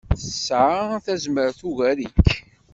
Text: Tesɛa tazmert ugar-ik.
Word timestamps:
Tesɛa 0.19 0.97
tazmert 1.05 1.59
ugar-ik. 1.69 2.27